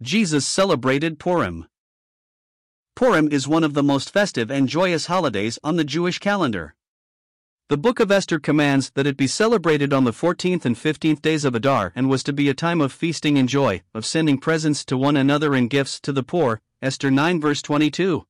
Jesus 0.00 0.46
celebrated 0.46 1.18
Purim. 1.18 1.66
Purim 2.94 3.28
is 3.32 3.48
one 3.48 3.64
of 3.64 3.74
the 3.74 3.82
most 3.82 4.12
festive 4.12 4.48
and 4.48 4.68
joyous 4.68 5.06
holidays 5.06 5.58
on 5.64 5.74
the 5.74 5.82
Jewish 5.82 6.20
calendar. 6.20 6.76
The 7.68 7.78
Book 7.78 7.98
of 7.98 8.12
Esther 8.12 8.38
commands 8.38 8.90
that 8.90 9.08
it 9.08 9.16
be 9.16 9.26
celebrated 9.26 9.92
on 9.92 10.04
the 10.04 10.12
14th 10.12 10.64
and 10.64 10.76
15th 10.76 11.20
days 11.20 11.44
of 11.44 11.56
Adar 11.56 11.92
and 11.96 12.08
was 12.08 12.22
to 12.22 12.32
be 12.32 12.48
a 12.48 12.54
time 12.54 12.80
of 12.80 12.92
feasting 12.92 13.36
and 13.36 13.48
joy, 13.48 13.82
of 13.92 14.06
sending 14.06 14.38
presents 14.38 14.84
to 14.84 14.96
one 14.96 15.16
another 15.16 15.52
and 15.56 15.68
gifts 15.68 15.98
to 16.02 16.12
the 16.12 16.22
poor. 16.22 16.60
Esther 16.80 17.10
9 17.10 17.40
verse 17.40 17.60
22. 17.60 18.24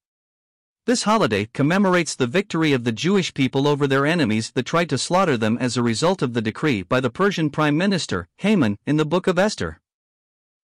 This 0.86 1.02
holiday 1.02 1.50
commemorates 1.52 2.14
the 2.14 2.26
victory 2.26 2.72
of 2.72 2.84
the 2.84 2.92
Jewish 2.92 3.34
people 3.34 3.68
over 3.68 3.86
their 3.86 4.06
enemies 4.06 4.52
that 4.52 4.64
tried 4.64 4.88
to 4.88 4.96
slaughter 4.96 5.36
them 5.36 5.58
as 5.60 5.76
a 5.76 5.82
result 5.82 6.22
of 6.22 6.32
the 6.32 6.40
decree 6.40 6.80
by 6.80 7.00
the 7.00 7.10
Persian 7.10 7.50
Prime 7.50 7.76
Minister, 7.76 8.26
Haman, 8.38 8.78
in 8.86 8.96
the 8.96 9.04
Book 9.04 9.26
of 9.26 9.38
Esther. 9.38 9.82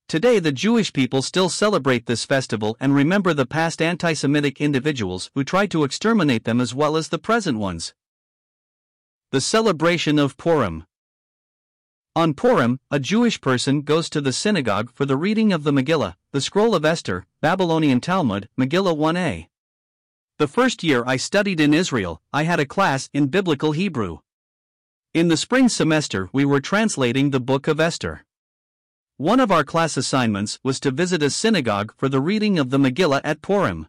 Today, 0.07 0.39
the 0.39 0.53
Jewish 0.53 0.93
people 0.93 1.23
still 1.23 1.49
celebrate 1.49 2.07
this 2.07 2.25
festival 2.25 2.77
and 2.79 2.95
remember 2.95 3.33
the 3.33 3.47
past 3.47 3.81
anti 3.81 4.13
Semitic 4.13 4.61
individuals 4.61 5.31
who 5.35 5.43
tried 5.43 5.71
to 5.71 5.83
exterminate 5.83 6.45
them 6.45 6.61
as 6.61 6.75
well 6.75 6.97
as 6.97 7.09
the 7.09 7.19
present 7.19 7.59
ones. 7.59 7.95
The 9.31 9.41
celebration 9.41 10.19
of 10.19 10.37
Purim. 10.37 10.85
On 12.15 12.35
Purim, 12.35 12.79
a 12.91 13.01
Jewish 13.01 13.41
person 13.41 13.81
goes 13.81 14.09
to 14.11 14.21
the 14.21 14.33
synagogue 14.33 14.93
for 14.93 15.05
the 15.07 15.17
reading 15.17 15.53
of 15.53 15.65
the 15.65 15.73
Megillah, 15.73 16.15
the 16.31 16.41
Scroll 16.41 16.75
of 16.75 16.85
Esther, 16.85 17.27
Babylonian 17.41 18.01
Talmud, 18.01 18.49
Megillah 18.57 18.97
1a. 18.97 19.49
The 20.39 20.47
first 20.47 20.85
year 20.85 21.03
I 21.07 21.17
studied 21.17 21.61
in 21.61 21.73
Israel, 21.73 22.21
I 22.33 22.45
had 22.45 22.61
a 22.61 22.67
class 22.67 23.09
in 23.13 23.29
Biblical 23.29 23.73
Hebrew. 23.73 24.19
In 25.13 25.29
the 25.29 25.37
spring 25.37 25.69
semester, 25.69 26.29
we 26.33 26.45
were 26.45 26.61
translating 26.61 27.31
the 27.31 27.41
Book 27.41 27.67
of 27.67 27.81
Esther. 27.81 28.25
One 29.17 29.39
of 29.39 29.53
our 29.53 29.63
class 29.63 29.97
assignments 29.97 30.59
was 30.65 30.81
to 30.81 30.91
visit 30.91 31.23
a 31.23 31.31
synagogue 31.31 31.95
for 31.97 32.09
the 32.09 32.21
reading 32.21 32.59
of 32.59 32.71
the 32.71 32.79
Megillah 32.79 33.21
at 33.23 33.43
Purim. 33.43 33.87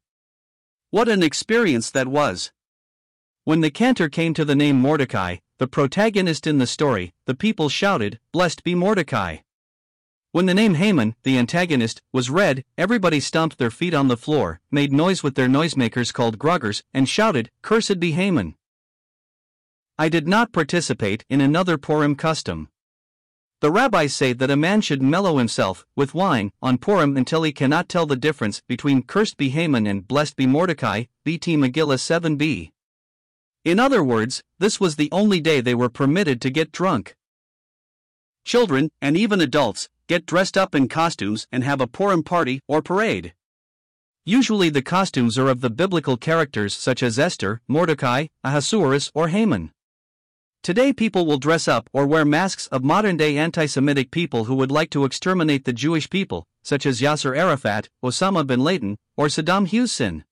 What 0.91 1.09
an 1.09 1.23
experience 1.23 1.89
that 1.89 2.07
was! 2.07 2.51
When 3.43 3.61
the 3.61 3.71
cantor 3.71 4.07
came 4.07 4.35
to 4.35 4.45
the 4.45 4.55
name 4.55 4.79
Mordecai, 4.79 5.37
the 5.57 5.65
protagonist 5.65 6.45
in 6.45 6.59
the 6.59 6.67
story, 6.67 7.15
the 7.25 7.33
people 7.33 7.69
shouted, 7.69 8.19
Blessed 8.31 8.63
be 8.63 8.75
Mordecai! 8.75 9.37
When 10.31 10.45
the 10.45 10.53
name 10.53 10.75
Haman, 10.75 11.15
the 11.23 11.39
antagonist, 11.39 12.03
was 12.13 12.29
read, 12.29 12.63
everybody 12.77 13.19
stomped 13.19 13.57
their 13.57 13.71
feet 13.71 13.95
on 13.95 14.09
the 14.09 14.17
floor, 14.17 14.61
made 14.69 14.93
noise 14.93 15.23
with 15.23 15.33
their 15.33 15.47
noisemakers 15.47 16.13
called 16.13 16.37
gruggers, 16.37 16.83
and 16.93 17.09
shouted, 17.09 17.49
Cursed 17.63 17.99
be 17.99 18.11
Haman! 18.11 18.53
I 19.97 20.07
did 20.07 20.27
not 20.27 20.51
participate 20.51 21.25
in 21.31 21.41
another 21.41 21.79
Purim 21.79 22.15
custom. 22.15 22.69
The 23.61 23.71
rabbis 23.71 24.13
say 24.13 24.33
that 24.33 24.51
a 24.51 24.57
man 24.57 24.81
should 24.81 25.01
mellow 25.01 25.37
himself 25.37 25.85
with 25.95 26.13
wine 26.13 26.51
on 26.61 26.77
Purim 26.77 27.15
until 27.15 27.43
he 27.43 27.53
cannot 27.53 27.87
tell 27.87 28.05
the 28.05 28.17
difference 28.17 28.61
between 28.67 29.01
Cursed 29.01 29.37
be 29.37 29.49
Haman 29.49 29.87
and 29.87 30.07
Blessed 30.07 30.35
be 30.35 30.45
Mordecai, 30.45 31.05
BT 31.23 31.55
Megillah 31.55 31.97
7b. 31.97 32.71
In 33.63 33.79
other 33.79 34.03
words, 34.03 34.43
this 34.59 34.79
was 34.79 34.97
the 34.97 35.09
only 35.11 35.39
day 35.39 35.61
they 35.61 35.73
were 35.73 35.89
permitted 35.89 36.41
to 36.41 36.49
get 36.49 36.71
drunk. 36.71 37.15
Children, 38.43 38.91
and 39.01 39.15
even 39.17 39.41
adults, 39.41 39.89
get 40.07 40.25
dressed 40.25 40.57
up 40.57 40.75
in 40.75 40.87
costumes 40.87 41.47
and 41.51 41.63
have 41.63 41.81
a 41.81 41.87
Purim 41.87 42.23
party 42.23 42.59
or 42.67 42.81
parade. 42.81 43.33
Usually 44.25 44.69
the 44.69 44.81
costumes 44.81 45.37
are 45.37 45.49
of 45.49 45.61
the 45.61 45.69
biblical 45.69 46.17
characters 46.17 46.75
such 46.75 47.01
as 47.01 47.17
Esther, 47.17 47.61
Mordecai, 47.67 48.27
Ahasuerus, 48.43 49.11
or 49.15 49.29
Haman. 49.29 49.71
Today 50.65 50.91
people 50.93 51.27
will 51.27 51.37
dress 51.37 51.67
up 51.67 51.91
or 51.93 52.07
wear 52.07 52.25
masks 52.25 52.65
of 52.71 52.83
modern-day 52.83 53.37
anti-Semitic 53.37 54.09
people 54.09 54.45
who 54.45 54.55
would 54.55 54.71
like 54.71 54.89
to 54.89 55.05
exterminate 55.05 55.63
the 55.63 55.71
Jewish 55.71 56.09
people, 56.09 56.47
such 56.63 56.87
as 56.87 57.01
Yasser 57.01 57.37
Arafat, 57.37 57.87
Osama 58.03 58.47
bin 58.47 58.61
Laden, 58.61 58.97
or 59.15 59.27
Saddam 59.27 59.69
Hussein. 59.69 60.25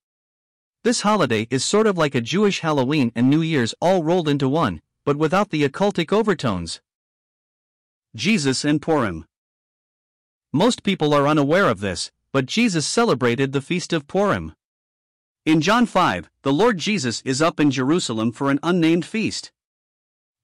This 0.83 1.01
holiday 1.01 1.45
is 1.51 1.63
sort 1.63 1.85
of 1.85 1.99
like 1.99 2.15
a 2.15 2.19
Jewish 2.19 2.61
Halloween 2.61 3.11
and 3.13 3.29
New 3.29 3.43
Year's 3.43 3.75
all 3.79 4.03
rolled 4.03 4.27
into 4.27 4.49
one, 4.49 4.81
but 5.05 5.17
without 5.17 5.51
the 5.51 5.69
occultic 5.69 6.11
overtones. 6.11 6.81
Jesus 8.15 8.65
and 8.65 8.81
Purim 8.81 9.27
most 10.51 10.81
people 10.81 11.13
are 11.13 11.27
unaware 11.27 11.69
of 11.69 11.79
this, 11.79 12.11
but 12.31 12.47
Jesus 12.47 12.87
celebrated 12.87 13.51
the 13.51 13.61
feast 13.61 13.93
of 13.93 14.07
Purim. 14.07 14.55
In 15.45 15.61
John 15.61 15.85
5, 15.85 16.27
the 16.41 16.53
Lord 16.53 16.79
Jesus 16.79 17.21
is 17.23 17.39
up 17.39 17.59
in 17.59 17.69
Jerusalem 17.69 18.31
for 18.31 18.49
an 18.49 18.59
unnamed 18.63 19.05
feast. 19.05 19.51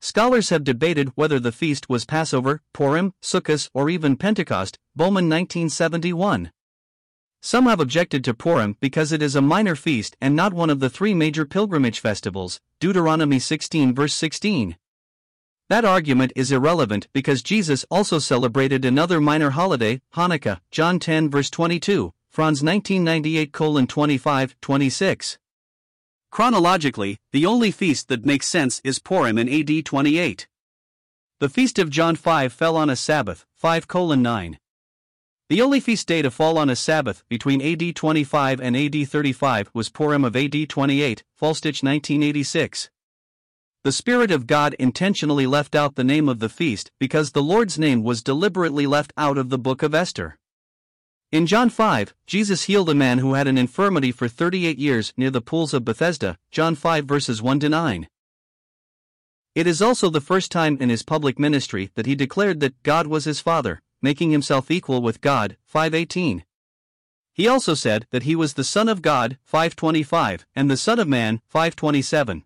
Scholars 0.01 0.49
have 0.49 0.63
debated 0.63 1.09
whether 1.15 1.41
the 1.41 1.51
feast 1.51 1.89
was 1.89 2.05
Passover, 2.05 2.61
Purim, 2.73 3.13
Sukkot, 3.21 3.69
or 3.73 3.89
even 3.89 4.15
Pentecost, 4.15 4.79
Bowman 4.95 5.27
1971. 5.27 6.51
Some 7.41 7.65
have 7.65 7.81
objected 7.81 8.23
to 8.23 8.33
Purim 8.33 8.77
because 8.79 9.11
it 9.11 9.21
is 9.21 9.35
a 9.35 9.41
minor 9.41 9.75
feast 9.75 10.15
and 10.21 10.37
not 10.37 10.53
one 10.53 10.69
of 10.69 10.79
the 10.79 10.89
three 10.89 11.13
major 11.13 11.45
pilgrimage 11.45 11.99
festivals, 11.99 12.61
Deuteronomy 12.79 13.39
16 13.39 13.93
verse 13.93 14.13
16. 14.13 14.77
That 15.67 15.83
argument 15.83 16.31
is 16.35 16.51
irrelevant 16.51 17.09
because 17.11 17.43
Jesus 17.43 17.85
also 17.91 18.19
celebrated 18.19 18.85
another 18.85 19.19
minor 19.19 19.49
holiday, 19.49 20.01
Hanukkah, 20.15 20.61
John 20.71 20.99
10 20.99 21.29
verse 21.29 21.49
22, 21.49 22.13
Franz 22.29 22.63
1998 22.63 23.87
25 23.87 24.55
26. 24.61 25.37
Chronologically, 26.31 27.17
the 27.31 27.45
only 27.45 27.71
feast 27.71 28.07
that 28.07 28.25
makes 28.25 28.45
sense 28.45 28.81
is 28.83 28.99
Purim 28.99 29.37
in 29.37 29.49
AD 29.49 29.85
28. 29.85 30.47
The 31.39 31.49
feast 31.49 31.79
of 31.79 31.89
John 31.89 32.15
5 32.15 32.53
fell 32.53 32.77
on 32.77 32.89
a 32.89 32.95
Sabbath, 32.95 33.45
5 33.55 33.87
9. 33.93 34.59
The 35.49 35.61
only 35.61 35.79
feast 35.79 36.07
day 36.07 36.21
to 36.21 36.29
fall 36.29 36.59
on 36.59 36.69
a 36.69 36.75
Sabbath 36.75 37.23
between 37.27 37.61
AD 37.61 37.95
25 37.95 38.61
and 38.61 38.77
AD 38.77 39.07
35 39.09 39.71
was 39.73 39.89
Purim 39.89 40.23
of 40.23 40.35
AD 40.35 40.69
28, 40.69 41.23
Faulstich 41.39 41.81
1986. 41.81 42.91
The 43.83 43.91
Spirit 43.91 44.29
of 44.29 44.45
God 44.45 44.75
intentionally 44.77 45.47
left 45.47 45.73
out 45.73 45.95
the 45.95 46.03
name 46.03 46.29
of 46.29 46.37
the 46.37 46.49
feast 46.49 46.91
because 46.99 47.31
the 47.31 47.41
Lord's 47.41 47.79
name 47.79 48.03
was 48.03 48.21
deliberately 48.21 48.85
left 48.85 49.11
out 49.17 49.39
of 49.39 49.49
the 49.49 49.57
book 49.57 49.81
of 49.81 49.95
Esther. 49.95 50.37
In 51.31 51.45
John 51.45 51.69
5, 51.69 52.15
Jesus 52.25 52.63
healed 52.63 52.89
a 52.89 52.95
man 52.95 53.19
who 53.19 53.35
had 53.35 53.47
an 53.47 53.55
infirmity 53.55 54.11
for 54.11 54.27
38 54.27 54.79
years 54.79 55.13
near 55.15 55.29
the 55.29 55.41
pools 55.41 55.75
of 55.75 55.85
Bethesda, 55.85 56.39
John 56.49 56.73
5 56.73 57.05
verses 57.05 57.39
1 57.39 57.59
to 57.59 57.69
9. 57.69 58.07
It 59.53 59.67
is 59.67 59.79
also 59.79 60.09
the 60.09 60.21
first 60.21 60.51
time 60.51 60.77
in 60.81 60.89
his 60.89 61.03
public 61.03 61.37
ministry 61.37 61.91
that 61.93 62.07
he 62.07 62.15
declared 62.15 62.61
that 62.61 62.81
God 62.81 63.05
was 63.05 63.25
his 63.25 63.41
Father, 63.41 63.79
making 64.01 64.31
himself 64.31 64.71
equal 64.71 65.03
with 65.03 65.21
God, 65.21 65.55
518. 65.65 66.45
He 67.31 67.47
also 67.47 67.75
said 67.75 68.07
that 68.09 68.23
he 68.23 68.35
was 68.35 68.55
the 68.55 68.63
Son 68.63 68.89
of 68.89 69.03
God, 69.03 69.37
525, 69.43 70.47
and 70.55 70.67
the 70.67 70.77
Son 70.77 70.97
of 70.97 71.07
Man, 71.07 71.41
527. 71.45 72.43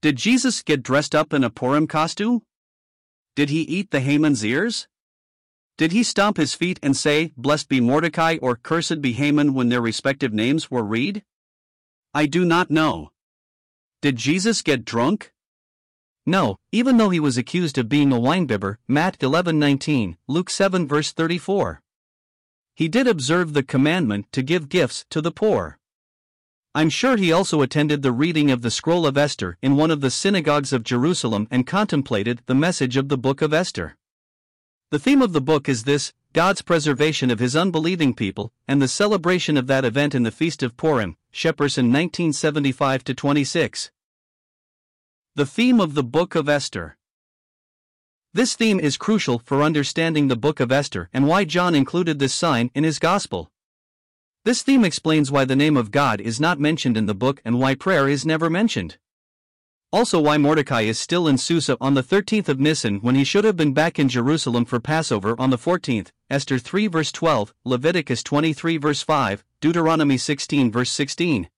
Did 0.00 0.16
Jesus 0.16 0.62
get 0.62 0.82
dressed 0.82 1.14
up 1.14 1.32
in 1.32 1.44
a 1.44 1.50
Purim 1.50 1.86
costume? 1.86 2.42
Did 3.36 3.50
he 3.50 3.60
eat 3.60 3.92
the 3.92 4.00
Haman's 4.00 4.44
ears? 4.44 4.88
Did 5.82 5.90
he 5.90 6.04
stomp 6.04 6.36
his 6.36 6.54
feet 6.54 6.78
and 6.80 6.96
say, 6.96 7.32
Blessed 7.36 7.68
be 7.68 7.80
Mordecai 7.80 8.38
or 8.40 8.54
Cursed 8.54 9.02
be 9.02 9.14
Haman 9.14 9.52
when 9.52 9.68
their 9.68 9.80
respective 9.80 10.32
names 10.32 10.70
were 10.70 10.84
read? 10.84 11.24
I 12.14 12.26
do 12.26 12.44
not 12.44 12.70
know. 12.70 13.10
Did 14.00 14.14
Jesus 14.14 14.62
get 14.62 14.84
drunk? 14.84 15.32
No, 16.24 16.56
even 16.70 16.98
though 16.98 17.10
he 17.10 17.18
was 17.18 17.36
accused 17.36 17.78
of 17.78 17.88
being 17.88 18.12
a 18.12 18.20
winebibber, 18.20 18.76
Matt 18.86 19.18
11:19, 19.18 20.18
Luke 20.28 20.50
7 20.50 20.86
verse 20.86 21.10
34. 21.10 21.82
He 22.76 22.86
did 22.86 23.08
observe 23.08 23.52
the 23.52 23.64
commandment 23.64 24.30
to 24.30 24.44
give 24.44 24.68
gifts 24.68 25.04
to 25.10 25.20
the 25.20 25.32
poor. 25.32 25.80
I'm 26.76 26.90
sure 26.90 27.16
he 27.16 27.32
also 27.32 27.60
attended 27.60 28.02
the 28.02 28.12
reading 28.12 28.52
of 28.52 28.62
the 28.62 28.70
Scroll 28.70 29.04
of 29.04 29.18
Esther 29.18 29.58
in 29.60 29.74
one 29.74 29.90
of 29.90 30.00
the 30.00 30.12
synagogues 30.12 30.72
of 30.72 30.84
Jerusalem 30.84 31.48
and 31.50 31.66
contemplated 31.66 32.40
the 32.46 32.54
message 32.54 32.96
of 32.96 33.08
the 33.08 33.18
book 33.18 33.42
of 33.42 33.52
Esther. 33.52 33.96
The 34.92 34.98
theme 34.98 35.22
of 35.22 35.32
the 35.32 35.40
book 35.40 35.70
is 35.70 35.84
this 35.84 36.12
God's 36.34 36.60
preservation 36.60 37.30
of 37.30 37.38
his 37.38 37.56
unbelieving 37.56 38.12
people, 38.12 38.52
and 38.68 38.82
the 38.82 38.86
celebration 38.86 39.56
of 39.56 39.66
that 39.66 39.86
event 39.86 40.14
in 40.14 40.22
the 40.22 40.30
Feast 40.30 40.62
of 40.62 40.76
Purim, 40.76 41.16
Shepperson 41.32 41.88
1975 41.88 43.02
26. 43.02 43.90
The 45.34 45.46
theme 45.46 45.80
of 45.80 45.94
the 45.94 46.02
Book 46.02 46.34
of 46.34 46.46
Esther. 46.46 46.98
This 48.34 48.54
theme 48.54 48.78
is 48.78 48.98
crucial 48.98 49.38
for 49.38 49.62
understanding 49.62 50.28
the 50.28 50.36
Book 50.36 50.60
of 50.60 50.70
Esther 50.70 51.08
and 51.10 51.26
why 51.26 51.46
John 51.46 51.74
included 51.74 52.18
this 52.18 52.34
sign 52.34 52.70
in 52.74 52.84
his 52.84 52.98
Gospel. 52.98 53.50
This 54.44 54.60
theme 54.60 54.84
explains 54.84 55.30
why 55.30 55.46
the 55.46 55.56
name 55.56 55.78
of 55.78 55.90
God 55.90 56.20
is 56.20 56.38
not 56.38 56.60
mentioned 56.60 56.98
in 56.98 57.06
the 57.06 57.14
book 57.14 57.40
and 57.46 57.58
why 57.58 57.76
prayer 57.76 58.10
is 58.10 58.26
never 58.26 58.50
mentioned. 58.50 58.98
Also, 59.94 60.18
why 60.18 60.38
Mordecai 60.38 60.82
is 60.82 60.98
still 60.98 61.28
in 61.28 61.36
Susa 61.36 61.76
on 61.78 61.92
the 61.92 62.02
13th 62.02 62.48
of 62.48 62.58
Nisan 62.58 63.00
when 63.00 63.14
he 63.14 63.24
should 63.24 63.44
have 63.44 63.58
been 63.58 63.74
back 63.74 63.98
in 63.98 64.08
Jerusalem 64.08 64.64
for 64.64 64.80
Passover 64.80 65.38
on 65.38 65.50
the 65.50 65.58
14th, 65.58 66.12
Esther 66.30 66.58
3 66.58 66.86
verse 66.86 67.12
12, 67.12 67.52
Leviticus 67.66 68.22
23 68.22 68.78
verse 68.78 69.02
5, 69.02 69.44
Deuteronomy 69.60 70.16
16 70.16 70.72
verse 70.72 70.90
16. 70.90 71.50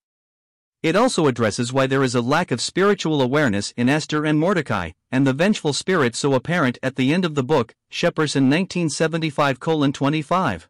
It 0.83 0.97
also 0.97 1.29
addresses 1.29 1.73
why 1.73 1.87
there 1.87 2.03
is 2.03 2.17
a 2.17 2.21
lack 2.21 2.51
of 2.51 2.61
spiritual 2.61 3.23
awareness 3.23 3.73
in 3.77 3.89
Esther 3.89 4.25
and 4.25 4.37
Mordecai, 4.37 4.91
and 5.13 5.25
the 5.25 5.33
vengeful 5.33 5.73
spirit 5.73 6.17
so 6.17 6.35
apparent 6.35 6.77
at 6.83 6.97
the 6.97 7.15
end 7.15 7.25
of 7.25 7.37
the 7.37 7.45
book, 7.45 7.73
Shepperson 7.89 8.51
1975 8.51 9.61
25. 9.61 10.69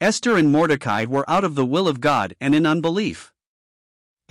Esther 0.00 0.36
and 0.36 0.52
Mordecai 0.52 1.04
were 1.04 1.28
out 1.28 1.42
of 1.42 1.56
the 1.56 1.66
will 1.66 1.88
of 1.88 2.00
God 2.00 2.36
and 2.40 2.54
in 2.54 2.64
unbelief. 2.64 3.31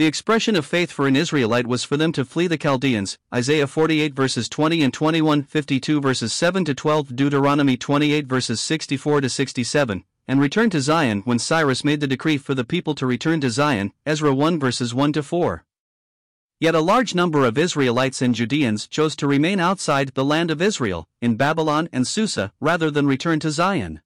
The 0.01 0.07
expression 0.07 0.55
of 0.55 0.65
faith 0.65 0.91
for 0.91 1.05
an 1.05 1.15
Israelite 1.15 1.67
was 1.67 1.83
for 1.83 1.95
them 1.95 2.11
to 2.13 2.25
flee 2.25 2.47
the 2.47 2.57
Chaldeans, 2.57 3.19
Isaiah 3.31 3.67
48 3.67 4.15
verses 4.15 4.49
20 4.49 4.81
and 4.81 4.91
21, 4.91 5.43
52 5.43 6.01
verses 6.01 6.33
7 6.33 6.65
to 6.65 6.73
12, 6.73 7.15
Deuteronomy 7.15 7.77
28 7.77 8.25
verses 8.25 8.59
64 8.59 9.21
to 9.21 9.29
67, 9.29 10.03
and 10.27 10.41
return 10.41 10.71
to 10.71 10.81
Zion 10.81 11.21
when 11.25 11.37
Cyrus 11.37 11.83
made 11.83 11.99
the 11.99 12.07
decree 12.07 12.39
for 12.39 12.55
the 12.55 12.63
people 12.63 12.95
to 12.95 13.05
return 13.05 13.41
to 13.41 13.51
Zion, 13.51 13.93
Ezra 14.03 14.33
1 14.33 14.59
verses 14.59 14.91
1 14.91 15.13
to 15.13 15.21
4. 15.21 15.65
Yet 16.59 16.73
a 16.73 16.79
large 16.79 17.13
number 17.13 17.45
of 17.45 17.59
Israelites 17.59 18.23
and 18.23 18.33
Judeans 18.33 18.87
chose 18.87 19.15
to 19.17 19.27
remain 19.27 19.59
outside 19.59 20.15
the 20.15 20.25
land 20.25 20.49
of 20.49 20.63
Israel, 20.63 21.07
in 21.21 21.35
Babylon 21.35 21.87
and 21.93 22.07
Susa, 22.07 22.53
rather 22.59 22.89
than 22.89 23.05
return 23.05 23.39
to 23.41 23.51
Zion. 23.51 24.01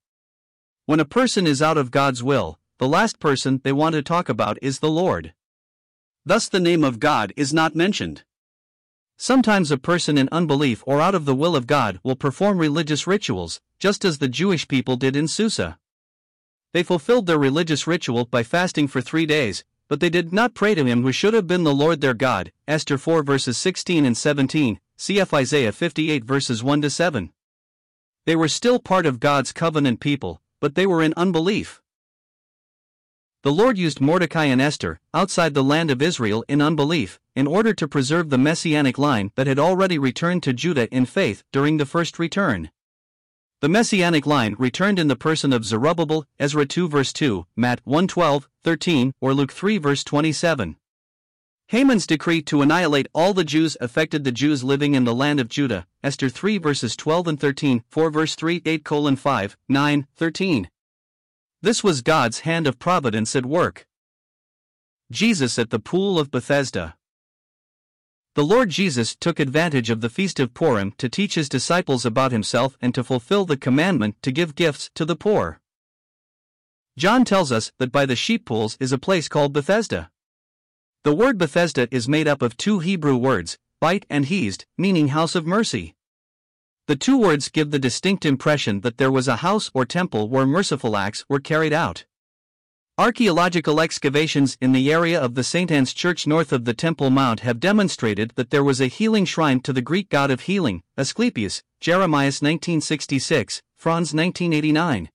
When 0.87 0.99
a 0.99 1.05
person 1.05 1.47
is 1.47 1.61
out 1.61 1.77
of 1.77 1.89
God's 1.89 2.21
will, 2.21 2.59
the 2.79 2.87
last 2.89 3.17
person 3.21 3.61
they 3.63 3.71
want 3.71 3.95
to 3.95 4.01
talk 4.01 4.27
about 4.27 4.59
is 4.61 4.79
the 4.79 4.89
Lord. 4.91 5.33
Thus, 6.25 6.49
the 6.49 6.59
name 6.59 6.83
of 6.83 6.99
God 6.99 7.33
is 7.35 7.53
not 7.53 7.75
mentioned. 7.75 8.23
Sometimes 9.17 9.69
a 9.69 9.77
person 9.77 10.17
in 10.17 10.27
unbelief 10.31 10.83
or 10.87 10.99
out 10.99 11.15
of 11.15 11.25
the 11.25 11.35
will 11.35 11.55
of 11.55 11.67
God 11.67 11.99
will 12.03 12.15
perform 12.15 12.57
religious 12.57 13.05
rituals, 13.05 13.61
just 13.79 14.03
as 14.03 14.17
the 14.17 14.27
Jewish 14.27 14.67
people 14.67 14.95
did 14.97 15.15
in 15.15 15.27
Susa. 15.27 15.77
They 16.73 16.83
fulfilled 16.83 17.27
their 17.27 17.37
religious 17.37 17.87
ritual 17.87 18.25
by 18.25 18.43
fasting 18.43 18.87
for 18.87 19.01
three 19.01 19.25
days, 19.25 19.63
but 19.87 19.99
they 19.99 20.09
did 20.09 20.33
not 20.33 20.55
pray 20.55 20.73
to 20.73 20.83
him 20.83 21.03
who 21.03 21.11
should 21.11 21.33
have 21.35 21.47
been 21.47 21.63
the 21.63 21.73
Lord 21.73 22.01
their 22.01 22.13
God. 22.13 22.51
Esther 22.67 22.97
4 22.97 23.23
verses 23.23 23.57
16 23.57 24.03
and 24.03 24.17
17, 24.17 24.79
cf. 24.97 25.33
Isaiah 25.33 25.71
58 25.71 26.25
verses 26.25 26.63
1 26.63 26.81
to 26.81 26.89
7. 26.89 27.31
They 28.25 28.35
were 28.35 28.47
still 28.47 28.79
part 28.79 29.05
of 29.05 29.19
God's 29.19 29.51
covenant 29.51 29.99
people, 29.99 30.41
but 30.59 30.73
they 30.73 30.87
were 30.87 31.03
in 31.03 31.13
unbelief. 31.15 31.81
The 33.45 33.53
Lord 33.53 33.77
used 33.77 34.01
Mordecai 34.01 34.45
and 34.45 34.59
Esther, 34.59 34.99
outside 35.13 35.53
the 35.53 35.63
land 35.63 35.91
of 35.91 36.01
Israel 36.01 36.43
in 36.47 36.63
unbelief, 36.63 37.19
in 37.35 37.45
order 37.45 37.75
to 37.75 37.87
preserve 37.87 38.31
the 38.31 38.39
messianic 38.39 38.97
line 38.97 39.31
that 39.35 39.45
had 39.45 39.59
already 39.59 39.99
returned 39.99 40.41
to 40.41 40.51
Judah 40.51 40.91
in 40.91 41.05
faith 41.05 41.43
during 41.51 41.77
the 41.77 41.85
first 41.85 42.17
return. 42.17 42.71
The 43.61 43.69
messianic 43.69 44.25
line 44.25 44.55
returned 44.57 44.97
in 44.97 45.09
the 45.09 45.15
person 45.15 45.53
of 45.53 45.63
Zerubbabel, 45.63 46.25
Ezra 46.39 46.65
2 46.65 46.89
verse 46.89 47.13
2, 47.13 47.45
Matt 47.55 47.81
1 47.83 48.07
12, 48.07 48.49
13, 48.63 49.13
or 49.21 49.35
Luke 49.35 49.51
3 49.51 49.77
verse 49.77 50.03
27. 50.03 50.77
Haman's 51.67 52.07
decree 52.07 52.41
to 52.41 52.63
annihilate 52.63 53.09
all 53.13 53.35
the 53.35 53.43
Jews 53.43 53.77
affected 53.79 54.23
the 54.23 54.31
Jews 54.31 54.63
living 54.63 54.95
in 54.95 55.03
the 55.03 55.13
land 55.13 55.39
of 55.39 55.49
Judah, 55.49 55.85
Esther 56.01 56.29
3 56.29 56.57
verses 56.57 56.95
12 56.95 57.27
and 57.27 57.39
13, 57.39 57.83
4 57.89 58.09
verse 58.09 58.33
3, 58.33 58.63
8 58.65 58.83
colon 58.83 59.15
5, 59.15 59.55
9, 59.69 60.07
13. 60.15 60.67
This 61.65 61.83
was 61.83 62.03
God's 62.03 62.41
hand 62.41 62.67
of 62.67 62.77
providence 62.77 63.35
at 63.35 63.43
work. 63.43 63.87
Jesus 65.11 65.57
at 65.57 65.71
the 65.71 65.79
Pool 65.79 66.19
of 66.19 66.29
Bethesda. 66.29 66.95
The 68.35 68.43
Lord 68.43 68.69
Jesus 68.69 69.15
took 69.15 69.39
advantage 69.39 69.89
of 69.89 70.01
the 70.01 70.09
Feast 70.11 70.39
of 70.39 70.53
Purim 70.53 70.91
to 70.99 71.09
teach 71.09 71.33
his 71.33 71.49
disciples 71.49 72.05
about 72.05 72.31
himself 72.31 72.77
and 72.81 72.93
to 72.93 73.03
fulfill 73.03 73.45
the 73.45 73.57
commandment 73.57 74.15
to 74.21 74.31
give 74.31 74.53
gifts 74.53 74.91
to 74.93 75.05
the 75.05 75.15
poor. 75.15 75.59
John 76.99 77.25
tells 77.25 77.51
us 77.51 77.71
that 77.79 77.91
by 77.91 78.05
the 78.05 78.15
sheep 78.15 78.45
pools 78.45 78.77
is 78.79 78.91
a 78.91 78.99
place 78.99 79.27
called 79.27 79.51
Bethesda. 79.51 80.11
The 81.03 81.15
word 81.15 81.39
Bethesda 81.39 81.87
is 81.89 82.07
made 82.07 82.27
up 82.27 82.43
of 82.43 82.57
two 82.57 82.77
Hebrew 82.77 83.17
words, 83.17 83.57
beit 83.81 84.05
and 84.07 84.27
hesed, 84.27 84.65
meaning 84.77 85.07
house 85.07 85.33
of 85.33 85.47
mercy. 85.47 85.94
The 86.87 86.95
two 86.95 87.17
words 87.17 87.49
give 87.49 87.71
the 87.71 87.79
distinct 87.79 88.25
impression 88.25 88.81
that 88.81 88.97
there 88.97 89.11
was 89.11 89.27
a 89.27 89.37
house 89.37 89.71
or 89.73 89.85
temple 89.85 90.29
where 90.29 90.45
merciful 90.45 90.95
acts 90.95 91.25
were 91.27 91.39
carried 91.39 91.73
out. 91.73 92.05
Archaeological 92.99 93.81
excavations 93.81 94.55
in 94.61 94.71
the 94.71 94.91
area 94.93 95.19
of 95.19 95.33
the 95.33 95.43
St. 95.43 95.71
Anne's 95.71 95.93
Church 95.93 96.27
north 96.27 96.53
of 96.53 96.63
the 96.63 96.75
Temple 96.75 97.09
Mount 97.09 97.39
have 97.39 97.59
demonstrated 97.59 98.33
that 98.35 98.51
there 98.51 98.63
was 98.63 98.79
a 98.79 98.85
healing 98.85 99.25
shrine 99.25 99.61
to 99.61 99.73
the 99.73 99.81
Greek 99.81 100.09
god 100.09 100.29
of 100.29 100.41
healing, 100.41 100.83
Asclepius, 100.95 101.63
Jeremias 101.81 102.41
1966, 102.43 103.63
Franz 103.75 104.13
1989. 104.13 105.09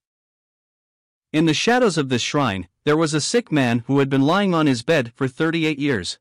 In 1.32 1.46
the 1.46 1.54
shadows 1.54 1.96
of 1.96 2.08
this 2.08 2.20
shrine, 2.20 2.66
there 2.84 2.96
was 2.96 3.14
a 3.14 3.20
sick 3.20 3.52
man 3.52 3.84
who 3.86 4.00
had 4.00 4.10
been 4.10 4.22
lying 4.22 4.52
on 4.52 4.66
his 4.66 4.82
bed 4.82 5.12
for 5.14 5.28
38 5.28 5.78
years. 5.78 6.18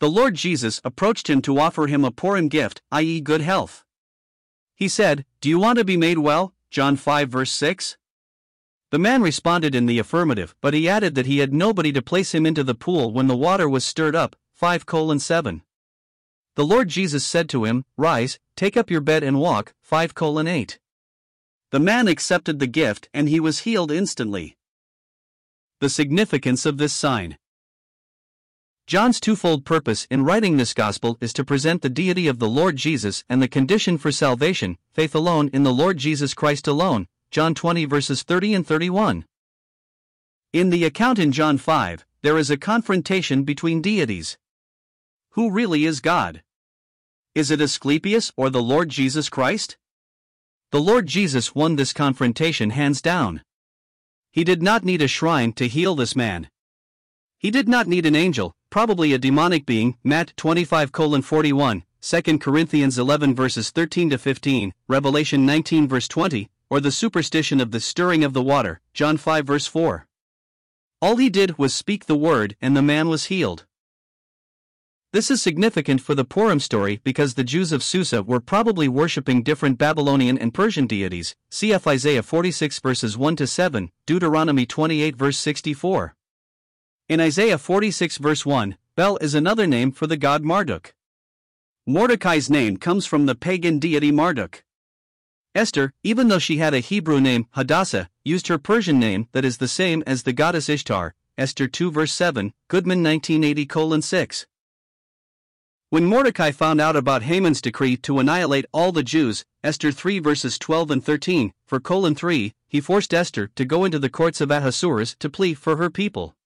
The 0.00 0.10
Lord 0.10 0.34
Jesus 0.34 0.82
approached 0.84 1.30
him 1.30 1.40
to 1.42 1.58
offer 1.58 1.86
him 1.86 2.04
a 2.04 2.10
Purim 2.10 2.48
gift, 2.48 2.82
i.e., 2.92 3.22
good 3.22 3.40
health. 3.40 3.84
He 4.80 4.88
said, 4.88 5.26
Do 5.42 5.50
you 5.50 5.58
want 5.58 5.78
to 5.78 5.84
be 5.84 5.98
made 5.98 6.16
well? 6.16 6.54
John 6.70 6.96
5 6.96 7.28
verse 7.28 7.52
6. 7.52 7.98
The 8.88 8.98
man 8.98 9.20
responded 9.20 9.74
in 9.74 9.84
the 9.84 9.98
affirmative, 9.98 10.54
but 10.62 10.72
he 10.72 10.88
added 10.88 11.14
that 11.16 11.26
he 11.26 11.40
had 11.40 11.52
nobody 11.52 11.92
to 11.92 12.00
place 12.00 12.34
him 12.34 12.46
into 12.46 12.64
the 12.64 12.74
pool 12.74 13.12
when 13.12 13.26
the 13.26 13.36
water 13.36 13.68
was 13.68 13.84
stirred 13.84 14.16
up. 14.16 14.36
5 14.54 14.86
colon 14.86 15.18
7. 15.18 15.60
The 16.54 16.64
Lord 16.64 16.88
Jesus 16.88 17.26
said 17.26 17.50
to 17.50 17.66
him, 17.66 17.84
Rise, 17.98 18.38
take 18.56 18.74
up 18.74 18.90
your 18.90 19.02
bed 19.02 19.22
and 19.22 19.38
walk. 19.38 19.74
5 19.82 20.14
colon 20.14 20.48
8. 20.48 20.78
The 21.72 21.78
man 21.78 22.08
accepted 22.08 22.58
the 22.58 22.66
gift 22.66 23.10
and 23.12 23.28
he 23.28 23.38
was 23.38 23.60
healed 23.60 23.92
instantly. 23.92 24.56
The 25.80 25.90
significance 25.90 26.64
of 26.64 26.78
this 26.78 26.94
sign. 26.94 27.36
John's 28.90 29.20
twofold 29.20 29.64
purpose 29.64 30.04
in 30.10 30.24
writing 30.24 30.56
this 30.56 30.74
gospel 30.74 31.16
is 31.20 31.32
to 31.34 31.44
present 31.44 31.80
the 31.80 31.88
deity 31.88 32.26
of 32.26 32.40
the 32.40 32.48
Lord 32.48 32.74
Jesus 32.74 33.22
and 33.28 33.40
the 33.40 33.46
condition 33.46 33.96
for 33.96 34.10
salvation, 34.10 34.76
faith 34.92 35.14
alone 35.14 35.48
in 35.52 35.62
the 35.62 35.72
Lord 35.72 35.96
Jesus 35.96 36.34
Christ 36.34 36.66
alone, 36.66 37.06
John 37.30 37.54
20 37.54 37.84
verses 37.84 38.24
30 38.24 38.52
and 38.54 38.66
31. 38.66 39.26
In 40.52 40.70
the 40.70 40.82
account 40.82 41.20
in 41.20 41.30
John 41.30 41.56
5, 41.56 42.04
there 42.22 42.36
is 42.36 42.50
a 42.50 42.56
confrontation 42.56 43.44
between 43.44 43.80
deities. 43.80 44.36
Who 45.34 45.52
really 45.52 45.84
is 45.84 46.00
God? 46.00 46.42
Is 47.36 47.52
it 47.52 47.60
Asclepius 47.60 48.32
or 48.36 48.50
the 48.50 48.60
Lord 48.60 48.88
Jesus 48.88 49.28
Christ? 49.28 49.78
The 50.72 50.80
Lord 50.80 51.06
Jesus 51.06 51.54
won 51.54 51.76
this 51.76 51.92
confrontation 51.92 52.70
hands 52.70 53.00
down. 53.00 53.44
He 54.32 54.42
did 54.42 54.64
not 54.64 54.82
need 54.84 55.00
a 55.00 55.06
shrine 55.06 55.52
to 55.52 55.68
heal 55.68 55.94
this 55.94 56.16
man. 56.16 56.50
He 57.38 57.52
did 57.52 57.68
not 57.68 57.86
need 57.86 58.04
an 58.04 58.16
angel, 58.16 58.52
probably 58.70 59.12
a 59.12 59.18
demonic 59.18 59.66
being, 59.66 59.96
Matt 60.02 60.32
25 60.36 60.90
41, 61.24 61.82
2 62.00 62.38
Corinthians 62.38 62.98
11 62.98 63.34
verses 63.34 63.70
13 63.70 64.10
to 64.10 64.18
15, 64.18 64.72
Revelation 64.88 65.44
19 65.44 65.88
verse 65.88 66.08
20, 66.08 66.48
or 66.70 66.80
the 66.80 66.92
superstition 66.92 67.60
of 67.60 67.72
the 67.72 67.80
stirring 67.80 68.24
of 68.24 68.32
the 68.32 68.42
water, 68.42 68.80
John 68.94 69.16
5 69.16 69.44
verse 69.44 69.66
4. 69.66 70.06
All 71.02 71.16
he 71.16 71.28
did 71.28 71.58
was 71.58 71.74
speak 71.74 72.06
the 72.06 72.16
word 72.16 72.56
and 72.62 72.76
the 72.76 72.82
man 72.82 73.08
was 73.08 73.26
healed. 73.26 73.66
This 75.12 75.28
is 75.28 75.42
significant 75.42 76.00
for 76.00 76.14
the 76.14 76.24
Purim 76.24 76.60
story 76.60 77.00
because 77.02 77.34
the 77.34 77.42
Jews 77.42 77.72
of 77.72 77.82
Susa 77.82 78.22
were 78.22 78.38
probably 78.38 78.86
worshipping 78.86 79.42
different 79.42 79.76
Babylonian 79.76 80.38
and 80.38 80.54
Persian 80.54 80.86
deities. 80.86 81.34
Cf. 81.50 81.84
Isaiah 81.84 82.22
46 82.22 82.78
verses 82.78 83.18
1 83.18 83.34
to 83.36 83.46
7, 83.48 83.90
Deuteronomy 84.06 84.66
28 84.66 85.16
verse 85.16 85.36
64. 85.38 86.14
In 87.10 87.18
Isaiah 87.18 87.58
46 87.58 88.18
verse 88.18 88.46
1, 88.46 88.76
Bel 88.94 89.16
is 89.16 89.34
another 89.34 89.66
name 89.66 89.90
for 89.90 90.06
the 90.06 90.16
god 90.16 90.44
Marduk. 90.44 90.94
Mordecai's 91.84 92.48
name 92.48 92.76
comes 92.76 93.04
from 93.04 93.26
the 93.26 93.34
pagan 93.34 93.80
deity 93.80 94.12
Marduk. 94.12 94.62
Esther, 95.52 95.92
even 96.04 96.28
though 96.28 96.38
she 96.38 96.58
had 96.58 96.72
a 96.72 96.78
Hebrew 96.78 97.20
name, 97.20 97.48
Hadassah, 97.50 98.08
used 98.22 98.46
her 98.46 98.58
Persian 98.58 99.00
name 99.00 99.26
that 99.32 99.44
is 99.44 99.58
the 99.58 99.66
same 99.66 100.04
as 100.06 100.22
the 100.22 100.32
goddess 100.32 100.68
Ishtar, 100.68 101.16
Esther 101.36 101.66
2 101.66 101.90
verse 101.90 102.12
7, 102.12 102.52
Goodman 102.68 103.02
1980 103.02 104.02
6. 104.02 104.46
When 105.88 106.04
Mordecai 106.04 106.52
found 106.52 106.80
out 106.80 106.94
about 106.94 107.24
Haman's 107.24 107.60
decree 107.60 107.96
to 107.96 108.20
annihilate 108.20 108.66
all 108.72 108.92
the 108.92 109.02
Jews, 109.02 109.44
Esther 109.64 109.90
3 109.90 110.20
verses 110.20 110.60
12 110.60 110.92
and 110.92 111.04
13, 111.04 111.54
for 111.66 111.80
colon 111.80 112.14
3, 112.14 112.54
he 112.68 112.80
forced 112.80 113.12
Esther 113.12 113.48
to 113.56 113.64
go 113.64 113.84
into 113.84 113.98
the 113.98 114.08
courts 114.08 114.40
of 114.40 114.52
Ahasuerus 114.52 115.16
to 115.18 115.28
plead 115.28 115.58
for 115.58 115.76
her 115.76 115.90
people. 115.90 116.36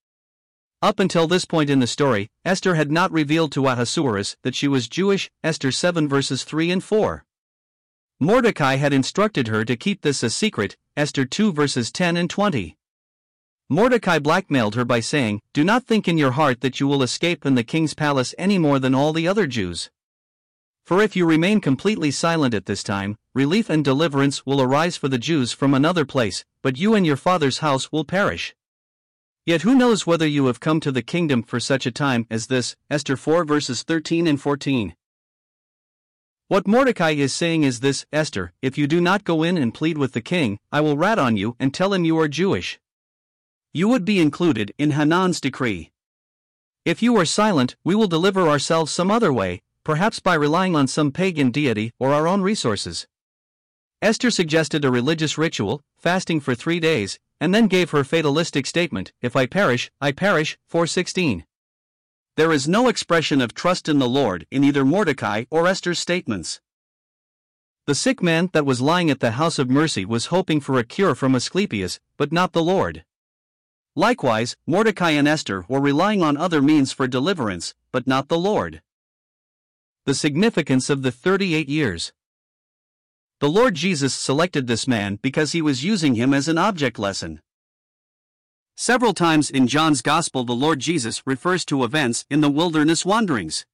Up 0.85 1.01
until 1.01 1.27
this 1.27 1.47
point 1.47 1.71
in 1.71 1.79
the 1.79 1.87
story, 1.87 2.29
Esther 2.45 2.75
had 2.75 2.93
not 2.93 3.11
revealed 3.11 3.53
to 3.53 3.69
Ahasuerus 3.69 4.37
that 4.43 4.55
she 4.55 4.69
was 4.69 4.87
Jewish, 4.87 5.31
Esther 5.43 5.73
7 5.73 6.07
verses 6.07 6.45
3 6.45 6.71
and 6.71 6.85
4. 6.85 7.25
Mordecai 8.21 8.77
had 8.77 8.93
instructed 8.93 9.49
her 9.49 9.65
to 9.65 9.77
keep 9.77 10.03
this 10.03 10.23
a 10.23 10.29
secret, 10.29 10.77
Esther 10.95 11.25
2 11.25 11.55
verses 11.55 11.91
10 11.91 12.19
and 12.19 12.29
20. 12.29 12.77
Mordecai 13.71 14.19
blackmailed 14.19 14.75
her 14.75 14.85
by 14.85 15.01
saying, 15.01 15.41
Do 15.55 15.65
not 15.65 15.87
think 15.87 16.07
in 16.07 16.19
your 16.19 16.33
heart 16.33 16.61
that 16.61 16.81
you 16.81 16.87
will 16.87 17.03
escape 17.03 17.47
in 17.47 17.55
the 17.55 17.65
king's 17.65 17.95
palace 17.95 18.35
any 18.37 18.59
more 18.59 18.79
than 18.79 18.95
all 18.95 19.15
the 19.15 19.27
other 19.27 19.47
Jews. 19.47 19.91
For 20.85 21.01
if 21.01 21.17
you 21.17 21.25
remain 21.25 21.63
completely 21.63 22.11
silent 22.11 22.53
at 22.53 22.67
this 22.67 22.83
time, 22.83 23.17
relief 23.35 23.71
and 23.71 23.83
deliverance 23.83 24.45
will 24.45 24.61
arise 24.61 24.99
for 24.99 25.09
the 25.09 25.17
Jews 25.17 25.51
from 25.51 25.73
another 25.73 26.05
place, 26.05 26.45
but 26.61 26.77
you 26.77 26.95
and 26.95 27.07
your 27.07 27.17
father's 27.17 27.61
house 27.61 27.91
will 27.91 28.05
perish. 28.05 28.55
Yet 29.47 29.61
who 29.61 29.75
knows 29.75 30.07
whether 30.07 30.27
you 30.27 30.47
have 30.47 30.59
come 30.59 30.81
to 30.81 30.91
the 30.91 31.03
kingdom 31.03 31.43
for 31.43 31.61
such 31.61 31.85
a 31.85 31.93
time 31.93 32.27
as 32.31 32.47
this? 32.47 32.77
Esther 32.89 33.15
4 33.15 33.45
verses 33.45 33.83
13 33.83 34.27
and 34.27 34.41
14. 34.41 34.97
What 36.49 36.67
Mordecai 36.67 37.11
is 37.11 37.35
saying 37.35 37.63
is 37.63 37.81
this 37.81 38.07
Esther, 38.11 38.55
if 38.63 38.79
you 38.79 38.87
do 38.87 39.03
not 39.03 39.25
go 39.25 39.43
in 39.43 39.59
and 39.59 39.75
plead 39.75 39.99
with 39.99 40.13
the 40.13 40.23
king, 40.23 40.59
I 40.73 40.81
will 40.81 40.97
rat 40.97 41.19
on 41.19 41.37
you 41.37 41.57
and 41.61 41.75
tell 41.75 41.93
him 41.93 42.07
you 42.07 42.19
are 42.19 42.29
Jewish. 42.29 42.81
You 43.75 43.87
would 43.89 44.07
be 44.07 44.19
included 44.19 44.73
in 44.79 44.93
Haman's 44.93 45.43
decree. 45.43 45.91
If 46.87 47.03
you 47.03 47.15
are 47.19 47.27
silent, 47.27 47.77
we 47.85 47.95
will 47.95 48.09
deliver 48.09 48.49
ourselves 48.49 48.93
some 48.93 49.11
other 49.11 49.33
way, 49.33 49.61
perhaps 49.85 50.21
by 50.21 50.35
relying 50.35 50.75
on 50.75 50.87
some 50.87 51.13
pagan 51.13 51.51
deity 51.51 51.93
or 51.99 52.15
our 52.15 52.27
own 52.27 52.41
resources. 52.41 53.07
Esther 54.01 54.31
suggested 54.31 54.87
a 54.87 54.91
religious 54.91 55.37
ritual, 55.37 55.83
fasting 55.99 56.41
for 56.41 56.55
three 56.55 56.81
days, 56.81 57.19
and 57.41 57.55
then 57.55 57.67
gave 57.67 57.91
her 57.91 58.05
fatalistic 58.05 58.67
statement 58.67 59.13
If 59.21 59.37
I 59.37 59.47
perish, 59.47 59.91
I 60.01 60.13
perish. 60.13 60.59
416. 60.69 61.45
There 62.37 62.53
is 62.53 62.67
no 62.67 62.89
expression 62.89 63.41
of 63.41 63.55
trust 63.55 63.89
in 63.89 63.99
the 63.99 64.09
Lord 64.09 64.47
in 64.51 64.65
either 64.65 64.85
Mordecai 64.85 65.45
or 65.51 65.67
Esther's 65.69 65.99
statements. 65.99 66.61
The 67.87 67.95
sick 67.95 68.23
man 68.23 68.51
that 68.55 68.67
was 68.67 68.81
lying 68.81 69.11
at 69.11 69.21
the 69.21 69.33
house 69.33 69.59
of 69.59 69.69
mercy 69.69 70.05
was 70.05 70.27
hoping 70.27 70.61
for 70.61 70.79
a 70.79 70.85
cure 70.85 71.15
from 71.15 71.35
Asclepius, 71.35 72.01
but 72.17 72.33
not 72.33 72.53
the 72.53 72.63
Lord. 72.63 73.05
Likewise, 73.95 74.57
Mordecai 74.67 75.11
and 75.11 75.29
Esther 75.29 75.65
were 75.69 75.81
relying 75.81 76.23
on 76.23 76.37
other 76.37 76.61
means 76.61 76.93
for 76.93 77.07
deliverance, 77.07 77.75
but 77.93 78.07
not 78.07 78.29
the 78.29 78.39
Lord. 78.39 78.83
The 80.07 80.15
significance 80.15 80.91
of 80.91 81.03
the 81.03 81.13
38 81.13 81.69
years. 81.69 82.13
The 83.45 83.51
Lord 83.51 83.75
Jesus 83.75 84.15
selected 84.15 84.67
this 84.67 84.89
man 84.89 85.19
because 85.21 85.53
he 85.53 85.61
was 85.61 85.85
using 85.85 86.15
him 86.15 86.33
as 86.33 86.49
an 86.49 86.57
object 86.57 86.99
lesson. 86.99 87.43
Several 88.75 89.13
times 89.13 89.51
in 89.51 89.67
John's 89.67 90.01
Gospel, 90.01 90.45
the 90.45 90.55
Lord 90.55 90.81
Jesus 90.81 91.23
refers 91.27 91.67
to 91.67 91.85
events 91.85 92.25
in 92.31 92.41
the 92.41 92.49
wilderness 92.49 93.05
wanderings. 93.05 93.67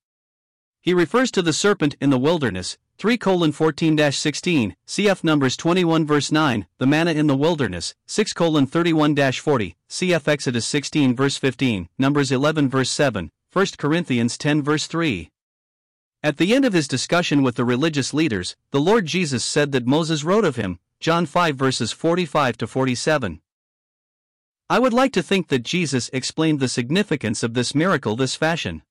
He 0.80 0.92
refers 0.92 1.30
to 1.30 1.40
the 1.40 1.52
serpent 1.52 1.94
in 2.00 2.10
the 2.10 2.18
wilderness, 2.18 2.78
3 2.98 3.16
colon 3.16 3.52
14 3.52 3.96
16, 4.10 4.74
cf. 4.88 5.22
Numbers 5.22 5.56
21 5.56 6.04
verse 6.04 6.32
9, 6.32 6.66
the 6.78 6.86
manna 6.88 7.12
in 7.12 7.28
the 7.28 7.36
wilderness, 7.36 7.94
6 8.08 8.32
colon 8.32 8.66
31 8.66 9.14
40, 9.14 9.76
cf. 9.88 10.26
Exodus 10.26 10.66
16 10.66 11.14
verse 11.14 11.36
15, 11.36 11.88
Numbers 11.96 12.32
11 12.32 12.68
verse 12.68 12.90
7, 12.90 13.30
1 13.52 13.66
Corinthians 13.78 14.36
10 14.36 14.64
verse 14.64 14.88
3. 14.88 15.30
At 16.22 16.36
the 16.36 16.54
end 16.54 16.66
of 16.66 16.74
his 16.74 16.86
discussion 16.86 17.42
with 17.42 17.56
the 17.56 17.64
religious 17.64 18.12
leaders, 18.12 18.54
the 18.72 18.80
Lord 18.80 19.06
Jesus 19.06 19.42
said 19.42 19.72
that 19.72 19.86
Moses 19.86 20.22
wrote 20.22 20.44
of 20.44 20.56
him, 20.56 20.78
John 21.00 21.24
5 21.24 21.56
verses 21.56 21.92
45 21.92 22.58
to 22.58 22.66
47. 22.66 23.40
I 24.68 24.78
would 24.78 24.92
like 24.92 25.14
to 25.14 25.22
think 25.22 25.48
that 25.48 25.62
Jesus 25.62 26.10
explained 26.12 26.60
the 26.60 26.68
significance 26.68 27.42
of 27.42 27.54
this 27.54 27.74
miracle 27.74 28.16
this 28.16 28.34
fashion. 28.34 28.82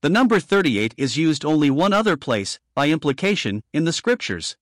The 0.00 0.08
number 0.08 0.40
38 0.40 0.94
is 0.96 1.18
used 1.18 1.44
only 1.44 1.70
one 1.70 1.92
other 1.92 2.16
place, 2.16 2.58
by 2.74 2.88
implication, 2.88 3.62
in 3.74 3.84
the 3.84 3.92
scriptures. 3.92 4.56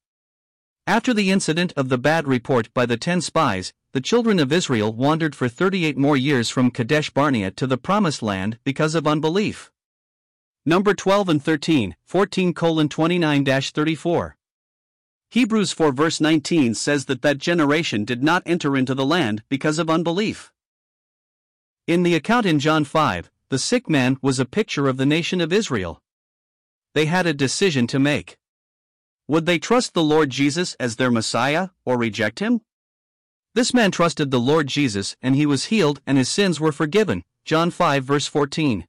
After 0.89 1.15
the 1.15 1.31
incident 1.31 1.73
of 1.77 1.89
the 1.89 1.99
bad 1.99 2.27
report 2.27 2.75
by 2.75 2.87
the 2.87 2.97
ten 2.97 3.21
spies, 3.21 3.73
the 3.93 4.01
children 4.01 4.41
of 4.41 4.53
Israel 4.53 4.93
wandered 4.93 5.37
for 5.37 5.49
38 5.49 5.97
more 5.97 6.17
years 6.17 6.51
from 6.51 6.73
Kadesh 6.73 7.11
Barnea 7.11 7.53
to 7.53 7.67
the 7.69 7.79
Promised 7.79 8.23
Land 8.23 8.59
because 8.65 8.97
of 8.97 9.07
unbelief. 9.07 9.71
Number 10.69 10.95
12 10.95 11.29
and 11.29 11.43
13, 11.43 11.95
14 12.05 12.53
29 12.53 13.45
34. 13.45 14.37
Hebrews 15.31 15.71
4 15.71 15.93
verse 15.93 16.21
19 16.21 16.75
says 16.75 17.05
that 17.05 17.23
that 17.23 17.39
generation 17.39 18.05
did 18.05 18.25
not 18.25 18.43
enter 18.45 18.77
into 18.77 18.93
the 18.93 19.07
land 19.07 19.45
because 19.49 19.79
of 19.79 19.89
unbelief. 19.89 20.53
In 21.87 22.03
the 22.03 22.17
account 22.17 22.47
in 22.47 22.59
John 22.59 22.83
5, 22.83 23.31
the 23.49 23.61
sick 23.61 23.89
man 23.89 24.19
was 24.21 24.41
a 24.41 24.45
picture 24.45 24.89
of 24.89 24.97
the 24.97 25.07
nation 25.07 25.41
of 25.41 25.53
Israel. 25.53 26.03
They 26.95 27.07
had 27.07 27.29
a 27.29 27.33
decision 27.33 27.87
to 27.87 28.01
make. 28.01 28.37
Would 29.29 29.47
they 29.47 29.61
trust 29.61 29.95
the 29.95 30.03
Lord 30.03 30.31
Jesus 30.31 30.75
as 30.81 30.97
their 30.97 31.13
Messiah, 31.13 31.69
or 31.85 31.97
reject 31.97 32.41
him? 32.41 32.61
This 33.55 33.73
man 33.73 33.93
trusted 33.93 34.33
the 34.33 34.41
Lord 34.41 34.67
Jesus 34.67 35.17
and 35.23 35.37
he 35.37 35.47
was 35.47 35.67
healed 35.67 36.01
and 36.09 36.19
his 36.19 36.29
sins 36.29 36.59
were 36.59 36.73
forgiven. 36.73 37.23
John 37.45 37.71
5 37.71 38.03
verse 38.03 38.27
14. 38.27 38.89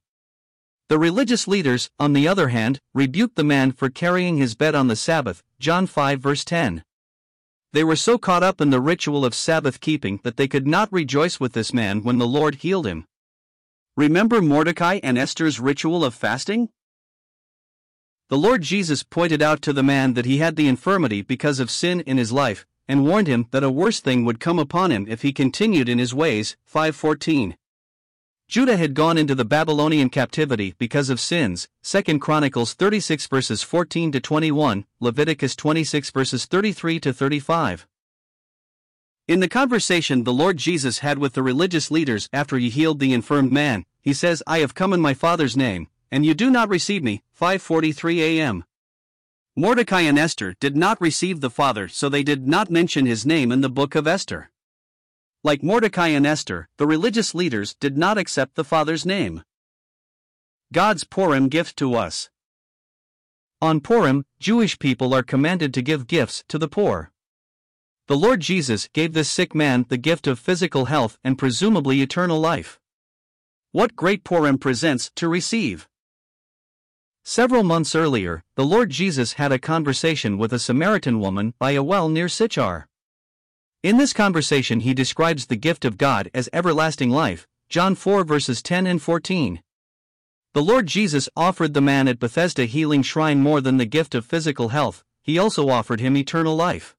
The 0.88 0.98
religious 0.98 1.46
leaders, 1.46 1.90
on 1.98 2.14
the 2.14 2.26
other 2.26 2.48
hand, 2.48 2.80
rebuked 2.94 3.36
the 3.36 3.44
man 3.44 3.72
for 3.72 3.90
carrying 3.90 4.38
his 4.38 4.54
bed 4.54 4.74
on 4.74 4.88
the 4.88 4.96
Sabbath. 4.96 5.42
John 5.60 5.86
5 5.86 6.18
verse 6.18 6.46
10. 6.46 6.82
They 7.74 7.84
were 7.84 7.94
so 7.94 8.16
caught 8.16 8.42
up 8.42 8.58
in 8.58 8.70
the 8.70 8.80
ritual 8.80 9.22
of 9.26 9.34
Sabbath 9.34 9.80
keeping 9.80 10.20
that 10.24 10.38
they 10.38 10.48
could 10.48 10.66
not 10.66 10.90
rejoice 10.90 11.38
with 11.38 11.52
this 11.52 11.74
man 11.74 12.02
when 12.02 12.16
the 12.16 12.26
Lord 12.26 12.56
healed 12.56 12.86
him. 12.86 13.04
Remember 13.98 14.40
Mordecai 14.40 15.00
and 15.02 15.18
Esther's 15.18 15.60
ritual 15.60 16.06
of 16.06 16.14
fasting? 16.14 16.70
The 18.30 18.38
Lord 18.38 18.62
Jesus 18.62 19.02
pointed 19.02 19.42
out 19.42 19.60
to 19.62 19.74
the 19.74 19.82
man 19.82 20.14
that 20.14 20.24
he 20.24 20.38
had 20.38 20.56
the 20.56 20.68
infirmity 20.68 21.20
because 21.20 21.60
of 21.60 21.70
sin 21.70 22.00
in 22.00 22.16
his 22.16 22.32
life, 22.32 22.64
and 22.86 23.04
warned 23.04 23.26
him 23.26 23.46
that 23.50 23.62
a 23.62 23.70
worse 23.70 24.00
thing 24.00 24.24
would 24.24 24.40
come 24.40 24.58
upon 24.58 24.90
him 24.90 25.04
if 25.06 25.20
he 25.20 25.34
continued 25.34 25.90
in 25.90 25.98
his 25.98 26.14
ways. 26.14 26.56
514. 26.64 27.58
Judah 28.48 28.78
had 28.78 28.94
gone 28.94 29.18
into 29.18 29.34
the 29.34 29.44
Babylonian 29.44 30.08
captivity 30.08 30.74
because 30.78 31.10
of 31.10 31.20
sins. 31.20 31.68
2 31.82 32.18
Chronicles 32.18 32.72
36 32.72 33.26
verses 33.26 33.62
14 33.62 34.10
to 34.12 34.20
21, 34.20 34.86
Leviticus 35.00 35.54
26 35.54 36.10
verses 36.12 36.46
33 36.46 36.98
to 37.00 37.12
35. 37.12 37.86
In 39.26 39.40
the 39.40 39.50
conversation 39.50 40.24
the 40.24 40.32
Lord 40.32 40.56
Jesus 40.56 41.00
had 41.00 41.18
with 41.18 41.34
the 41.34 41.42
religious 41.42 41.90
leaders 41.90 42.30
after 42.32 42.56
he 42.56 42.70
healed 42.70 43.00
the 43.00 43.12
infirmed 43.12 43.52
man, 43.52 43.84
he 44.00 44.14
says, 44.14 44.42
I 44.46 44.60
have 44.60 44.74
come 44.74 44.94
in 44.94 45.00
my 45.02 45.12
Father's 45.12 45.54
name, 45.54 45.88
and 46.10 46.24
you 46.24 46.32
do 46.32 46.50
not 46.50 46.70
receive 46.70 47.02
me. 47.02 47.22
5:43 47.38 48.18
a.m. 48.20 48.64
Mordecai 49.54 50.00
and 50.00 50.18
Esther 50.18 50.54
did 50.58 50.74
not 50.74 50.98
receive 51.02 51.42
the 51.42 51.50
Father, 51.50 51.86
so 51.86 52.08
they 52.08 52.22
did 52.22 52.48
not 52.48 52.70
mention 52.70 53.04
his 53.04 53.26
name 53.26 53.52
in 53.52 53.60
the 53.60 53.68
book 53.68 53.94
of 53.94 54.06
Esther. 54.06 54.50
Like 55.44 55.62
Mordecai 55.62 56.08
and 56.08 56.26
Esther, 56.26 56.68
the 56.78 56.86
religious 56.86 57.32
leaders 57.32 57.76
did 57.78 57.96
not 57.96 58.18
accept 58.18 58.56
the 58.56 58.64
Father's 58.64 59.06
name. 59.06 59.44
God's 60.72 61.04
Purim 61.04 61.48
gift 61.48 61.76
to 61.76 61.94
us. 61.94 62.28
On 63.62 63.80
Purim, 63.80 64.24
Jewish 64.40 64.80
people 64.80 65.14
are 65.14 65.22
commanded 65.22 65.72
to 65.74 65.82
give 65.82 66.08
gifts 66.08 66.42
to 66.48 66.58
the 66.58 66.66
poor. 66.66 67.12
The 68.08 68.16
Lord 68.16 68.40
Jesus 68.40 68.88
gave 68.92 69.12
this 69.12 69.30
sick 69.30 69.54
man 69.54 69.86
the 69.88 69.96
gift 69.96 70.26
of 70.26 70.40
physical 70.40 70.86
health 70.86 71.18
and 71.22 71.38
presumably 71.38 72.02
eternal 72.02 72.40
life. 72.40 72.80
What 73.70 73.94
great 73.94 74.24
Purim 74.24 74.58
presents 74.58 75.12
to 75.14 75.28
receive! 75.28 75.88
Several 77.24 77.62
months 77.62 77.94
earlier, 77.94 78.42
the 78.56 78.64
Lord 78.64 78.90
Jesus 78.90 79.34
had 79.34 79.52
a 79.52 79.58
conversation 79.58 80.36
with 80.36 80.52
a 80.52 80.58
Samaritan 80.58 81.20
woman 81.20 81.54
by 81.60 81.72
a 81.72 81.82
well 81.82 82.08
near 82.08 82.28
Sychar. 82.28 82.87
In 83.84 83.96
this 83.96 84.12
conversation, 84.12 84.80
he 84.80 84.92
describes 84.92 85.46
the 85.46 85.54
gift 85.54 85.84
of 85.84 85.98
God 85.98 86.30
as 86.34 86.48
everlasting 86.52 87.10
life, 87.10 87.46
John 87.68 87.94
4 87.94 88.24
verses 88.24 88.60
10 88.60 88.88
and 88.88 89.00
14. 89.00 89.62
The 90.52 90.62
Lord 90.62 90.88
Jesus 90.88 91.28
offered 91.36 91.74
the 91.74 91.80
man 91.80 92.08
at 92.08 92.18
Bethesda 92.18 92.64
healing 92.64 93.02
shrine 93.02 93.40
more 93.40 93.60
than 93.60 93.76
the 93.76 93.86
gift 93.86 94.16
of 94.16 94.26
physical 94.26 94.70
health, 94.70 95.04
he 95.22 95.38
also 95.38 95.68
offered 95.68 96.00
him 96.00 96.16
eternal 96.16 96.56
life. 96.56 96.96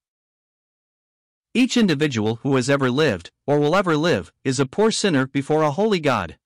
Each 1.53 1.75
individual 1.75 2.37
who 2.43 2.55
has 2.55 2.69
ever 2.69 2.89
lived, 2.89 3.31
or 3.45 3.59
will 3.59 3.75
ever 3.75 3.97
live, 3.97 4.31
is 4.45 4.57
a 4.57 4.65
poor 4.65 4.89
sinner 4.89 5.27
before 5.27 5.63
a 5.63 5.71
holy 5.71 5.99
God. 5.99 6.37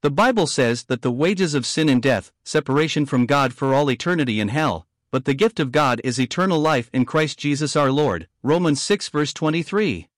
The 0.00 0.10
Bible 0.10 0.46
says 0.46 0.84
that 0.84 1.02
the 1.02 1.12
wages 1.12 1.52
of 1.52 1.66
sin 1.66 1.90
and 1.90 2.00
death, 2.00 2.32
separation 2.42 3.04
from 3.04 3.26
God 3.26 3.52
for 3.52 3.74
all 3.74 3.90
eternity 3.90 4.40
in 4.40 4.48
hell, 4.48 4.86
but 5.12 5.26
the 5.26 5.34
gift 5.34 5.60
of 5.60 5.70
God 5.70 6.00
is 6.02 6.18
eternal 6.18 6.58
life 6.58 6.88
in 6.92 7.04
Christ 7.04 7.38
Jesus 7.38 7.76
our 7.76 7.92
Lord. 7.92 8.28
Romans 8.42 8.82
6 8.82 9.10
verse 9.10 9.34
23. 9.34 10.08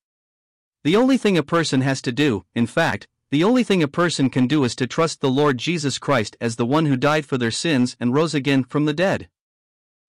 The 0.85 0.95
only 0.95 1.17
thing 1.17 1.37
a 1.37 1.43
person 1.43 1.81
has 1.81 2.01
to 2.03 2.13
do, 2.13 2.45
in 2.55 2.65
fact, 2.65 3.09
the 3.29 3.43
only 3.43 3.63
thing 3.63 3.83
a 3.83 3.89
person 3.89 4.29
can 4.29 4.47
do 4.47 4.63
is 4.63 4.73
to 4.77 4.87
trust 4.87 5.19
the 5.19 5.29
Lord 5.29 5.57
Jesus 5.57 5.99
Christ 5.99 6.37
as 6.39 6.55
the 6.55 6.65
one 6.65 6.85
who 6.85 6.95
died 6.95 7.25
for 7.25 7.37
their 7.37 7.51
sins 7.51 7.97
and 7.99 8.13
rose 8.13 8.33
again 8.33 8.63
from 8.63 8.85
the 8.85 8.93
dead. 8.93 9.27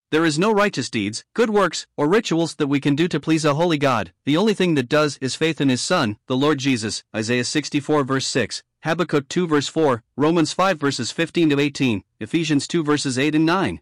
There 0.09 0.23
is 0.23 0.39
no 0.39 0.53
righteous 0.53 0.89
deeds, 0.89 1.25
good 1.33 1.49
works, 1.49 1.85
or 1.97 2.07
rituals 2.07 2.55
that 2.55 2.67
we 2.67 2.79
can 2.79 2.95
do 2.95 3.09
to 3.09 3.19
please 3.19 3.43
a 3.43 3.55
holy 3.55 3.77
God. 3.77 4.13
The 4.23 4.37
only 4.37 4.53
thing 4.53 4.75
that 4.75 4.87
does 4.87 5.17
is 5.19 5.35
faith 5.35 5.59
in 5.59 5.67
His 5.67 5.81
Son, 5.81 6.15
the 6.27 6.37
Lord 6.37 6.59
Jesus. 6.59 7.03
Isaiah 7.13 7.43
64 7.43 8.05
verse 8.05 8.25
6, 8.25 8.63
Habakkuk 8.83 9.27
2 9.27 9.47
verse 9.47 9.67
4, 9.67 10.01
Romans 10.15 10.53
5 10.53 10.79
verses 10.79 11.11
15 11.11 11.49
to 11.49 11.59
18, 11.59 12.03
Ephesians 12.21 12.67
2 12.69 12.85
verses 12.85 13.19
8 13.19 13.35
and 13.35 13.45
9. 13.45 13.81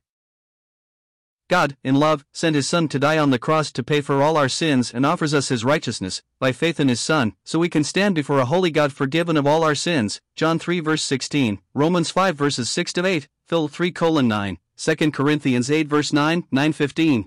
God, 1.47 1.77
in 1.83 1.95
love, 1.95 2.25
sent 2.31 2.55
His 2.55 2.67
Son 2.67 2.87
to 2.87 2.97
die 2.97 3.19
on 3.19 3.29
the 3.29 3.37
cross 3.37 3.71
to 3.73 3.83
pay 3.83 4.01
for 4.01 4.21
all 4.21 4.35
our 4.35 4.49
sins 4.49 4.91
and 4.91 5.05
offers 5.05 5.33
us 5.33 5.49
His 5.49 5.63
righteousness, 5.63 6.23
by 6.39 6.51
faith 6.51 6.79
in 6.79 6.87
His 6.87 6.99
Son, 6.99 7.33
so 7.43 7.59
we 7.59 7.69
can 7.69 7.83
stand 7.83 8.15
before 8.15 8.39
a 8.39 8.45
holy 8.45 8.71
God 8.71 8.91
forgiven 8.91 9.37
of 9.37 9.45
all 9.45 9.63
our 9.63 9.75
sins. 9.75 10.21
John 10.35 10.57
3 10.57 10.79
verse 10.79 11.03
16, 11.03 11.59
Romans 11.75 12.09
5 12.09 12.35
verses 12.35 12.69
6 12.71 12.93
to 12.93 13.05
8, 13.05 13.27
Phil 13.47 13.67
3 13.67 13.91
colon 13.91 14.27
9. 14.27 14.57
2 14.77 15.11
Corinthians 15.11 15.69
8 15.69 15.87
verse 15.87 16.11
9, 16.11 16.43
9-15. 16.51 17.25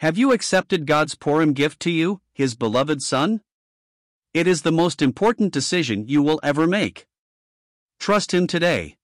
Have 0.00 0.18
you 0.18 0.32
accepted 0.32 0.86
God's 0.86 1.14
Purim 1.14 1.54
gift 1.54 1.80
to 1.80 1.90
you, 1.90 2.20
His 2.34 2.54
beloved 2.54 3.00
Son? 3.00 3.40
It 4.34 4.46
is 4.46 4.62
the 4.62 4.72
most 4.72 5.00
important 5.00 5.52
decision 5.52 6.08
you 6.08 6.22
will 6.22 6.40
ever 6.42 6.66
make. 6.66 7.06
Trust 7.98 8.34
Him 8.34 8.46
today. 8.46 8.98